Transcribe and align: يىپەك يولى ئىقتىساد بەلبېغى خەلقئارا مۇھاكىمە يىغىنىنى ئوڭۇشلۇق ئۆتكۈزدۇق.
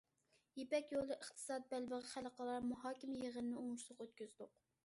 يىپەك 0.59 0.89
يولى 0.95 1.17
ئىقتىساد 1.25 1.69
بەلبېغى 1.75 2.09
خەلقئارا 2.13 2.57
مۇھاكىمە 2.73 3.23
يىغىنىنى 3.27 3.61
ئوڭۇشلۇق 3.63 4.05
ئۆتكۈزدۇق. 4.09 4.61